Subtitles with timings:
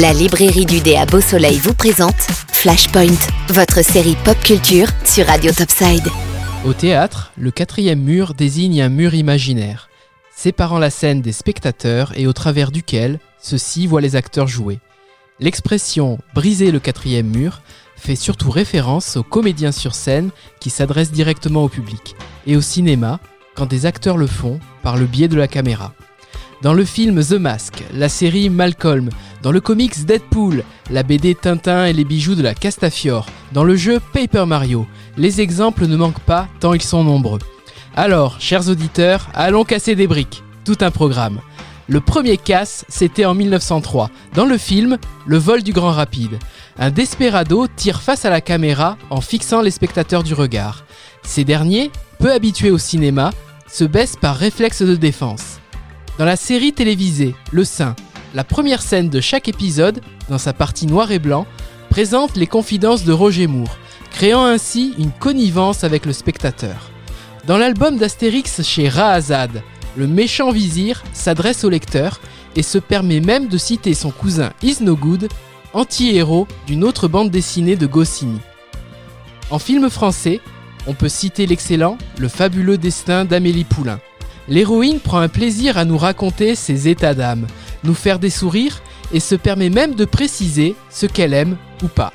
[0.00, 2.16] La librairie du dé à Beau Soleil vous présente
[2.52, 6.08] Flashpoint, votre série pop culture sur Radio Topside.
[6.64, 9.90] Au théâtre, le quatrième mur désigne un mur imaginaire,
[10.34, 14.78] séparant la scène des spectateurs et au travers duquel ceux-ci voient les acteurs jouer.
[15.38, 17.60] L'expression briser le quatrième mur
[17.94, 20.30] fait surtout référence aux comédiens sur scène
[20.60, 23.20] qui s'adressent directement au public, et au cinéma
[23.54, 25.92] quand des acteurs le font par le biais de la caméra.
[26.62, 29.08] Dans le film The Mask, la série Malcolm,
[29.42, 33.76] dans le comics Deadpool, la BD Tintin et les bijoux de la Castafiore, dans le
[33.76, 37.38] jeu Paper Mario, les exemples ne manquent pas tant ils sont nombreux.
[37.96, 40.42] Alors, chers auditeurs, allons casser des briques.
[40.66, 41.40] Tout un programme.
[41.88, 46.38] Le premier casse, c'était en 1903, dans le film Le vol du Grand Rapide.
[46.78, 50.84] Un desperado tire face à la caméra en fixant les spectateurs du regard.
[51.22, 53.30] Ces derniers, peu habitués au cinéma,
[53.66, 55.59] se baissent par réflexe de défense.
[56.20, 57.96] Dans la série télévisée Le Saint,
[58.34, 61.46] la première scène de chaque épisode, dans sa partie noir et blanc,
[61.88, 63.78] présente les confidences de Roger Moore,
[64.10, 66.90] créant ainsi une connivence avec le spectateur.
[67.46, 69.62] Dans l'album d'Astérix chez Rahazad,
[69.96, 72.20] le méchant vizir s'adresse au lecteur
[72.54, 75.26] et se permet même de citer son cousin Is No Good,
[75.72, 78.40] anti-héros d'une autre bande dessinée de Goscinny.
[79.48, 80.40] En film français,
[80.86, 84.00] on peut citer l'excellent Le fabuleux destin d'Amélie Poulain.
[84.48, 87.46] L'héroïne prend un plaisir à nous raconter ses états d'âme,
[87.84, 88.82] nous faire des sourires
[89.12, 92.12] et se permet même de préciser ce qu'elle aime ou pas.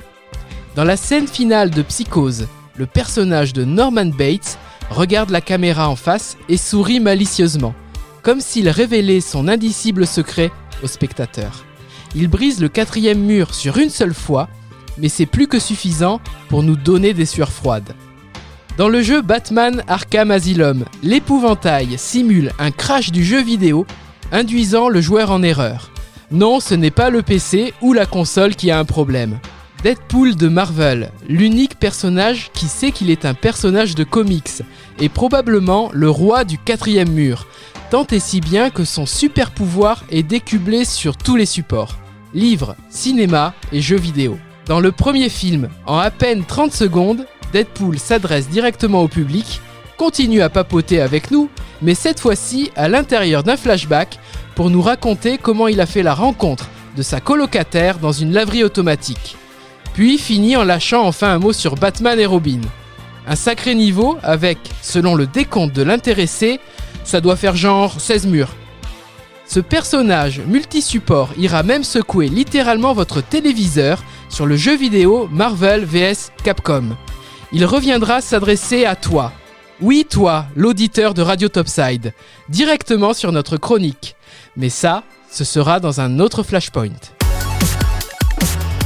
[0.74, 4.58] Dans la scène finale de Psychose, le personnage de Norman Bates
[4.90, 7.74] regarde la caméra en face et sourit malicieusement,
[8.22, 10.50] comme s'il révélait son indicible secret
[10.82, 11.64] au spectateur.
[12.14, 14.48] Il brise le quatrième mur sur une seule fois,
[14.98, 17.94] mais c'est plus que suffisant pour nous donner des sueurs froides.
[18.76, 23.86] Dans le jeu Batman Arkham Asylum, l'épouvantail simule un crash du jeu vidéo,
[24.32, 25.90] induisant le joueur en erreur.
[26.30, 29.38] Non, ce n'est pas le PC ou la console qui a un problème.
[29.82, 34.62] Deadpool de Marvel, l'unique personnage qui sait qu'il est un personnage de comics,
[35.00, 37.46] est probablement le roi du quatrième mur,
[37.90, 41.96] tant et si bien que son super pouvoir est décublé sur tous les supports
[42.34, 44.38] livres, cinéma et jeux vidéo.
[44.66, 49.60] Dans le premier film, en à peine 30 secondes, Deadpool s'adresse directement au public,
[49.96, 51.48] continue à papoter avec nous,
[51.82, 54.18] mais cette fois-ci à l'intérieur d'un flashback
[54.54, 58.64] pour nous raconter comment il a fait la rencontre de sa colocataire dans une laverie
[58.64, 59.36] automatique.
[59.94, 62.60] Puis finit en lâchant enfin un mot sur Batman et Robin.
[63.26, 66.60] Un sacré niveau avec, selon le décompte de l'intéressé,
[67.04, 68.54] ça doit faire genre 16 murs.
[69.46, 76.32] Ce personnage multi-support ira même secouer littéralement votre téléviseur sur le jeu vidéo Marvel vs
[76.42, 76.96] Capcom
[77.52, 79.32] il reviendra s'adresser à toi.
[79.80, 82.12] Oui, toi, l'auditeur de Radio Topside,
[82.48, 84.16] directement sur notre chronique.
[84.56, 86.88] Mais ça, ce sera dans un autre Flashpoint.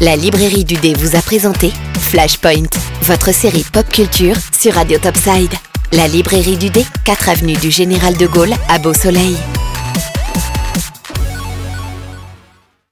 [0.00, 2.70] La librairie du dé vous a présenté Flashpoint,
[3.03, 5.53] votre série pop culture sur Radio Topside.
[5.93, 9.37] La librairie du dé, 4 avenue du Général de Gaulle à Beau Soleil.